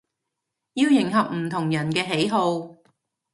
[0.73, 2.75] 要迎合唔同人嘅喜好